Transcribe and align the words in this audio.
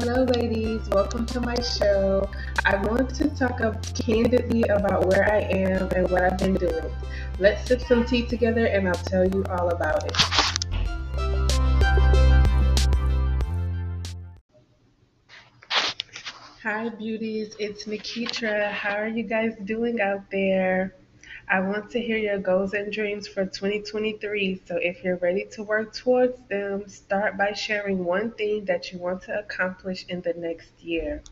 Hello, 0.00 0.24
ladies. 0.24 0.80
Welcome 0.88 1.26
to 1.26 1.42
my 1.42 1.54
show. 1.60 2.26
I 2.64 2.76
want 2.76 3.14
to 3.16 3.28
talk 3.36 3.60
candidly 3.94 4.62
about 4.62 5.04
where 5.08 5.30
I 5.30 5.40
am 5.40 5.90
and 5.90 6.10
what 6.10 6.22
I've 6.22 6.38
been 6.38 6.54
doing. 6.54 6.90
Let's 7.38 7.68
sip 7.68 7.82
some 7.82 8.06
tea 8.06 8.26
together 8.26 8.64
and 8.64 8.88
I'll 8.88 8.94
tell 8.94 9.28
you 9.28 9.44
all 9.50 9.68
about 9.68 10.06
it. 10.06 10.16
Hi, 16.62 16.88
beauties. 16.88 17.54
It's 17.58 17.84
Nikitra. 17.84 18.72
How 18.72 18.94
are 18.94 19.08
you 19.08 19.24
guys 19.24 19.52
doing 19.66 20.00
out 20.00 20.30
there? 20.32 20.94
I 21.52 21.58
want 21.58 21.90
to 21.90 22.00
hear 22.00 22.16
your 22.16 22.38
goals 22.38 22.74
and 22.74 22.92
dreams 22.92 23.26
for 23.26 23.44
2023. 23.44 24.62
So 24.66 24.76
if 24.76 25.02
you're 25.02 25.16
ready 25.16 25.46
to 25.50 25.64
work 25.64 25.92
towards 25.92 26.40
them, 26.48 26.88
start 26.88 27.36
by 27.36 27.54
sharing 27.54 28.04
one 28.04 28.30
thing 28.30 28.66
that 28.66 28.92
you 28.92 29.00
want 29.00 29.22
to 29.22 29.36
accomplish 29.36 30.06
in 30.08 30.20
the 30.20 30.32
next 30.34 30.70
year. 30.80 31.24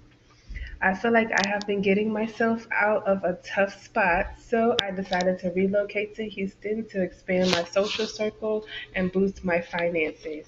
I 0.82 0.94
feel 0.94 1.12
like 1.12 1.30
I 1.30 1.48
have 1.48 1.68
been 1.68 1.82
getting 1.82 2.12
myself 2.12 2.66
out 2.72 3.06
of 3.06 3.22
a 3.22 3.38
tough 3.44 3.80
spot, 3.84 4.40
so 4.44 4.76
I 4.82 4.90
decided 4.90 5.38
to 5.38 5.50
relocate 5.50 6.16
to 6.16 6.28
Houston 6.28 6.84
to 6.88 7.00
expand 7.00 7.52
my 7.52 7.62
social 7.62 8.06
circle 8.06 8.66
and 8.96 9.12
boost 9.12 9.44
my 9.44 9.60
finances. 9.60 10.46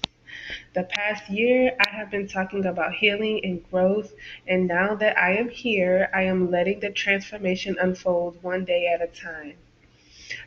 The 0.73 0.83
past 0.83 1.29
year, 1.29 1.73
I 1.79 1.89
have 1.95 2.09
been 2.09 2.27
talking 2.27 2.65
about 2.65 2.93
healing 2.95 3.41
and 3.43 3.63
growth, 3.69 4.13
and 4.47 4.67
now 4.67 4.95
that 4.95 5.17
I 5.17 5.35
am 5.37 5.49
here, 5.49 6.09
I 6.13 6.23
am 6.23 6.49
letting 6.49 6.79
the 6.79 6.89
transformation 6.91 7.77
unfold 7.79 8.41
one 8.43 8.65
day 8.65 8.87
at 8.87 9.01
a 9.01 9.07
time. 9.07 9.55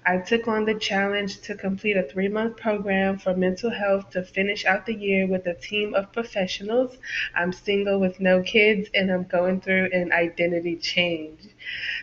I 0.07 0.19
took 0.19 0.49
on 0.49 0.65
the 0.65 0.75
challenge 0.75 1.41
to 1.43 1.55
complete 1.55 1.97
a 1.97 2.03
three 2.03 2.29
month 2.29 2.57
program 2.57 3.19
for 3.19 3.35
mental 3.35 3.71
health 3.71 4.11
to 4.11 4.23
finish 4.23 4.65
out 4.65 4.87
the 4.87 4.95
year 4.95 5.27
with 5.27 5.47
a 5.47 5.55
team 5.55 5.95
of 5.95 6.13
professionals. 6.13 6.97
I'm 7.35 7.53
single 7.53 8.01
with 8.01 8.21
no 8.21 8.43
kids 8.43 8.89
and 8.95 9.11
I'm 9.11 9.25
going 9.25 9.61
through 9.61 9.91
an 9.93 10.13
identity 10.13 10.77
change. 10.77 11.41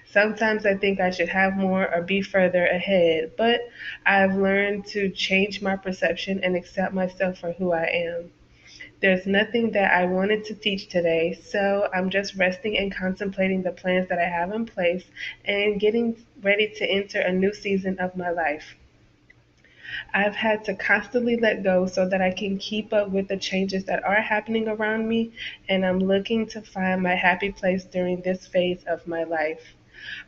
Sometimes 0.06 0.66
I 0.66 0.76
think 0.76 1.00
I 1.00 1.12
should 1.12 1.30
have 1.30 1.56
more 1.56 1.94
or 1.94 2.02
be 2.02 2.22
further 2.22 2.66
ahead, 2.66 3.32
but 3.38 3.62
I've 4.06 4.36
learned 4.36 4.86
to 4.88 5.10
change 5.10 5.62
my 5.62 5.76
perception 5.76 6.44
and 6.44 6.56
accept 6.56 6.94
myself 6.94 7.38
for 7.40 7.54
who 7.54 7.72
I 7.72 7.86
am. 7.86 8.32
There's 9.02 9.26
nothing 9.26 9.72
that 9.72 9.92
I 9.92 10.06
wanted 10.06 10.46
to 10.46 10.54
teach 10.54 10.88
today, 10.88 11.34
so 11.34 11.90
I'm 11.92 12.12
just 12.12 12.36
resting 12.36 12.78
and 12.78 12.94
contemplating 12.96 13.64
the 13.64 13.72
plans 13.72 14.08
that 14.10 14.20
I 14.20 14.30
have 14.30 14.52
in 14.54 14.68
place 14.68 15.04
and 15.44 15.80
getting 15.80 16.24
ready 16.44 16.68
to 16.76 16.86
enter 16.86 17.20
a 17.20 17.32
new 17.34 17.52
season 17.52 17.98
of 17.98 18.16
my 18.16 18.30
life. 18.30 18.76
I've 20.14 20.36
had 20.36 20.64
to 20.66 20.76
constantly 20.76 21.36
let 21.36 21.64
go 21.64 21.88
so 21.88 22.08
that 22.10 22.22
I 22.22 22.30
can 22.30 22.60
keep 22.60 22.94
up 22.94 23.10
with 23.10 23.28
the 23.28 23.38
changes 23.38 23.86
that 23.86 24.04
are 24.04 24.22
happening 24.22 24.68
around 24.68 25.10
me, 25.10 25.32
and 25.68 25.84
I'm 25.84 26.00
looking 26.00 26.46
to 26.50 26.62
find 26.62 27.02
my 27.02 27.16
happy 27.16 27.52
place 27.52 27.84
during 27.86 28.22
this 28.22 28.46
phase 28.46 28.84
of 28.84 29.08
my 29.08 29.24
life. 29.24 29.74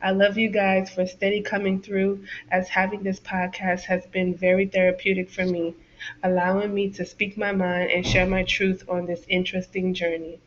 I 0.02 0.10
love 0.14 0.36
you 0.36 0.50
guys 0.50 0.90
for 0.90 1.06
steady 1.06 1.42
coming 1.42 1.80
through, 1.80 2.26
as 2.50 2.70
having 2.70 3.04
this 3.04 3.20
podcast 3.20 3.82
has 3.84 4.08
been 4.08 4.34
very 4.34 4.66
therapeutic 4.66 5.30
for 5.30 5.46
me 5.46 5.76
allowing 6.24 6.74
me 6.74 6.90
to 6.90 7.06
speak 7.06 7.38
my 7.38 7.52
mind 7.52 7.92
and 7.92 8.06
share 8.06 8.26
my 8.26 8.44
truth 8.44 8.84
on 8.90 9.06
this 9.06 9.26
interesting 9.28 9.94
journey. 9.94 10.40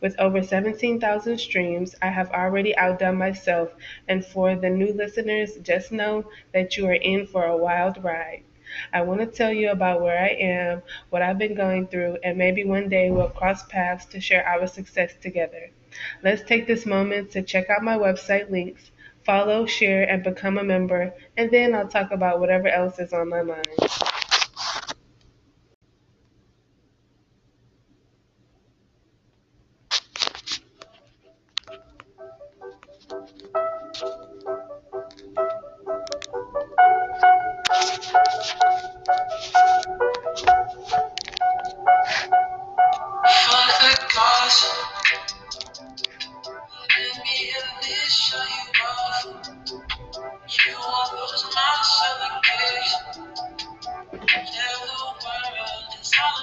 With 0.00 0.18
over 0.18 0.42
17,000 0.42 1.38
streams, 1.38 1.94
I 2.02 2.08
have 2.08 2.30
already 2.30 2.76
outdone 2.76 3.16
myself, 3.16 3.74
and 4.08 4.24
for 4.24 4.54
the 4.56 4.68
new 4.68 4.92
listeners, 4.92 5.56
just 5.62 5.92
know 5.92 6.24
that 6.52 6.76
you 6.76 6.86
are 6.88 6.94
in 6.94 7.26
for 7.26 7.44
a 7.44 7.56
wild 7.56 8.02
ride. 8.02 8.42
I 8.92 9.02
want 9.02 9.20
to 9.20 9.26
tell 9.26 9.52
you 9.52 9.70
about 9.70 10.00
where 10.00 10.18
I 10.18 10.28
am, 10.28 10.82
what 11.10 11.22
I've 11.22 11.38
been 11.38 11.54
going 11.54 11.86
through, 11.86 12.18
and 12.22 12.38
maybe 12.38 12.64
one 12.64 12.88
day 12.88 13.10
we'll 13.10 13.28
cross 13.28 13.64
paths 13.64 14.06
to 14.06 14.20
share 14.20 14.46
our 14.46 14.66
success 14.66 15.14
together. 15.20 15.70
Let's 16.22 16.42
take 16.42 16.66
this 16.66 16.86
moment 16.86 17.30
to 17.32 17.42
check 17.42 17.68
out 17.70 17.82
my 17.82 17.96
website 17.96 18.50
links, 18.50 18.90
follow, 19.24 19.66
share, 19.66 20.08
and 20.08 20.22
become 20.22 20.58
a 20.58 20.64
member, 20.64 21.12
and 21.36 21.50
then 21.50 21.74
I'll 21.74 21.88
talk 21.88 22.10
about 22.10 22.40
whatever 22.40 22.68
else 22.68 22.98
is 22.98 23.12
on 23.12 23.28
my 23.28 23.42
mind. 23.42 23.66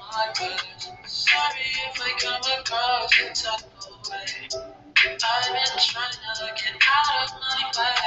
Alright, 0.00 0.60
so 1.06 1.32
I 1.34 2.14
come 2.18 2.40
across 2.60 3.10
in 3.20 3.34
type 3.34 3.66
of 3.76 4.08
way. 4.08 4.48
I've 4.96 5.52
been 5.52 5.78
trying 5.78 6.12
to 6.12 6.46
get 6.54 6.74
out 6.88 7.28
for 7.28 7.38
my 7.38 7.62
boss 7.74 7.98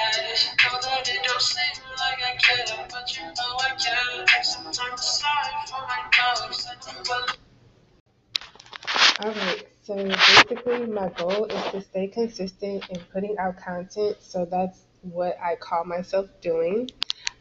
I've 9.20 9.66
finally 9.86 10.14
basically 10.16 10.86
my 10.88 11.10
goal 11.10 11.46
is 11.46 11.72
to 11.72 11.82
stay 11.82 12.08
consistent 12.08 12.90
in 12.90 13.00
putting 13.12 13.38
out 13.38 13.58
content, 13.58 14.18
so 14.22 14.46
that's 14.46 14.86
what 15.02 15.38
I 15.42 15.56
call 15.56 15.84
myself 15.86 16.28
doing. 16.42 16.90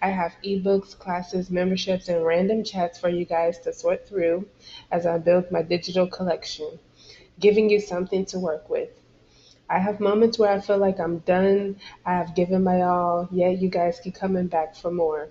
I 0.03 0.09
have 0.09 0.35
ebooks, 0.43 0.99
classes, 0.99 1.51
memberships, 1.51 2.09
and 2.09 2.25
random 2.25 2.65
chats 2.65 2.99
for 2.99 3.11
you 3.11 3.27
guys 3.27 3.59
to 3.61 3.73
sort 3.73 4.09
through 4.09 4.49
as 4.91 5.05
I 5.05 5.19
build 5.19 5.51
my 5.51 5.63
digital 5.63 6.07
collection, 6.07 6.79
giving 7.39 7.69
you 7.69 7.81
something 7.81 8.25
to 8.27 8.39
work 8.39 8.71
with. 8.71 8.89
I 9.69 9.79
have 9.79 10.01
moments 10.01 10.39
where 10.39 10.51
I 10.51 10.61
feel 10.61 10.79
like 10.79 10.99
I'm 10.99 11.19
done, 11.19 11.81
I 12.07 12.15
have 12.15 12.35
given 12.35 12.65
my 12.65 12.81
all, 12.81 13.29
yet 13.31 13.61
you 13.61 13.69
guys 13.69 14.01
keep 14.01 14.15
coming 14.15 14.47
back 14.47 14.75
for 14.75 14.91
more, 14.91 15.29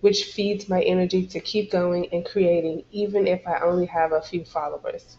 which 0.00 0.24
feeds 0.24 0.68
my 0.68 0.82
energy 0.82 1.26
to 1.26 1.40
keep 1.40 1.70
going 1.70 2.08
and 2.12 2.24
creating, 2.24 2.84
even 2.90 3.26
if 3.26 3.46
I 3.46 3.60
only 3.60 3.86
have 3.86 4.12
a 4.12 4.22
few 4.22 4.44
followers. 4.44 5.18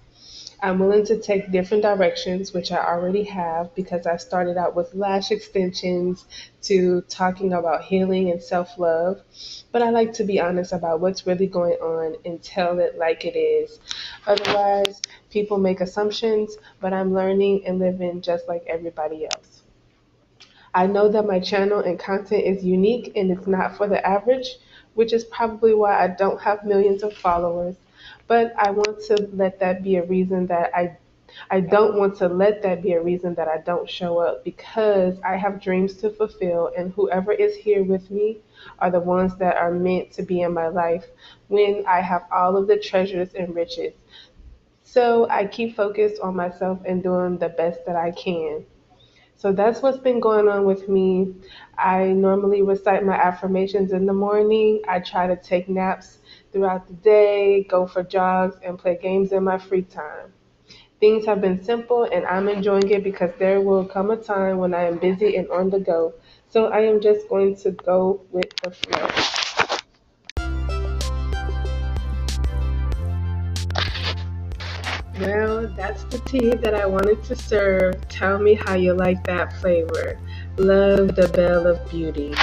I'm 0.63 0.77
willing 0.77 1.05
to 1.05 1.19
take 1.19 1.51
different 1.51 1.81
directions, 1.81 2.53
which 2.53 2.72
I 2.72 2.77
already 2.85 3.23
have 3.23 3.73
because 3.73 4.05
I 4.05 4.17
started 4.17 4.57
out 4.57 4.75
with 4.75 4.94
lash 4.94 5.31
extensions 5.31 6.25
to 6.63 7.01
talking 7.09 7.53
about 7.53 7.83
healing 7.85 8.29
and 8.29 8.41
self 8.41 8.77
love. 8.77 9.22
But 9.72 9.81
I 9.81 9.89
like 9.89 10.13
to 10.13 10.23
be 10.23 10.39
honest 10.39 10.72
about 10.72 10.99
what's 10.99 11.25
really 11.25 11.47
going 11.47 11.73
on 11.81 12.16
and 12.25 12.44
tell 12.44 12.77
it 12.77 12.96
like 12.96 13.25
it 13.25 13.35
is. 13.35 13.79
Otherwise, 14.28 15.02
people 15.31 15.58
make 15.58 15.81
assumptions, 15.81 16.55
but 16.79 16.93
I'm 16.93 17.11
learning 17.11 17.66
and 17.66 17.79
living 17.79 18.22
just 18.22 18.47
like 18.47 18.64
everybody 18.67 19.25
else. 19.25 19.64
I 20.75 20.85
know 20.85 21.09
that 21.09 21.25
my 21.25 21.40
channel 21.40 21.79
and 21.79 21.97
content 21.97 22.46
is 22.46 22.64
unique 22.64 23.14
and 23.16 23.31
it's 23.31 23.47
not 23.47 23.78
for 23.78 23.87
the 23.87 24.05
average, 24.07 24.57
which 24.93 25.11
is 25.11 25.25
probably 25.25 25.73
why 25.73 26.03
I 26.03 26.07
don't 26.07 26.40
have 26.41 26.66
millions 26.66 27.02
of 27.02 27.14
followers 27.17 27.78
but 28.31 28.53
I 28.57 28.72
want 28.72 29.01
to 29.07 29.28
let 29.33 29.59
that 29.59 29.83
be 29.83 29.97
a 29.97 30.05
reason 30.05 30.47
that 30.47 30.72
I 30.73 30.97
I 31.49 31.59
don't 31.59 31.97
want 31.97 32.16
to 32.19 32.29
let 32.29 32.61
that 32.61 32.81
be 32.81 32.93
a 32.93 33.03
reason 33.03 33.35
that 33.35 33.49
I 33.49 33.57
don't 33.57 33.89
show 33.89 34.19
up 34.19 34.45
because 34.45 35.19
I 35.19 35.35
have 35.35 35.61
dreams 35.61 35.95
to 35.95 36.09
fulfill, 36.11 36.72
and 36.78 36.93
whoever 36.93 37.33
is 37.33 37.57
here 37.57 37.83
with 37.83 38.09
me 38.09 38.37
are 38.79 38.89
the 38.89 39.01
ones 39.01 39.35
that 39.39 39.57
are 39.57 39.73
meant 39.73 40.13
to 40.13 40.23
be 40.23 40.43
in 40.43 40.53
my 40.53 40.69
life 40.69 41.07
when 41.49 41.83
I 41.85 41.99
have 41.99 42.23
all 42.31 42.55
of 42.55 42.67
the 42.67 42.78
treasures 42.78 43.33
and 43.33 43.53
riches. 43.53 43.95
So 44.83 45.28
I 45.29 45.45
keep 45.47 45.75
focused 45.75 46.22
on 46.22 46.33
myself 46.33 46.79
and 46.85 47.03
doing 47.03 47.37
the 47.37 47.49
best 47.49 47.85
that 47.85 47.97
I 47.97 48.11
can. 48.11 48.66
So 49.35 49.51
that's 49.51 49.81
what's 49.81 49.97
been 49.97 50.22
going 50.22 50.47
on 50.47 50.66
with 50.66 50.87
me. 50.87 51.33
I 51.78 52.13
normally 52.13 52.61
recite 52.61 53.03
my 53.03 53.16
affirmations 53.16 53.91
in 53.91 54.05
the 54.05 54.13
morning. 54.13 54.83
I 54.87 54.99
try 54.99 55.28
to 55.28 55.35
take 55.35 55.67
naps 55.67 56.19
throughout 56.52 56.88
the 56.88 56.94
day, 56.94 57.64
go 57.64 57.88
for 57.88 58.03
jogs, 58.03 58.58
and 58.64 58.78
play 58.78 58.98
games 59.02 59.32
in 59.32 59.44
my 59.44 59.58
free 59.58 59.84
time. 59.84 60.34
Things 61.00 61.26
have 61.26 61.42
been 61.42 61.64
simple 61.64 62.03
and 62.03 62.26
I'm 62.26 62.48
enjoying 62.48 62.90
it 62.92 63.03
because 63.03 63.32
there 63.40 63.59
will 63.59 63.86
come 63.86 64.12
a 64.12 64.18
time 64.18 64.59
when 64.59 64.76
I 64.76 64.84
am 64.84 65.00
busy 65.00 65.36
and 65.36 65.50
on 65.50 65.72
the 65.72 65.80
go. 65.80 66.14
So 66.50 66.68
I 66.68 66.82
am 66.82 67.02
just 67.02 67.28
going 67.28 67.56
to 67.58 67.72
go 67.72 68.22
with 68.32 68.56
the 68.62 68.70
flow. 68.70 69.08
Well, 75.20 75.68
that's 75.76 76.03
the 76.06 76.20
tea 76.26 76.56
that 76.56 76.74
I 76.76 76.86
wanted 76.86 77.24
to 77.26 77.36
serve. 77.36 78.08
Tell 78.08 78.40
me 78.40 78.53
how 78.53 78.76
you 78.76 78.94
like 78.94 79.24
that 79.26 79.53
flavor. 79.59 80.20
Love 80.58 81.16
the 81.16 81.28
Belle 81.30 81.68
of 81.68 81.90
Beauty. 81.90 82.34